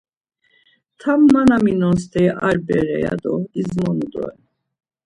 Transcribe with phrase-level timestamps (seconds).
[0.99, 4.39] Tam ma na minon steri ar bere, ya do izmonu doren.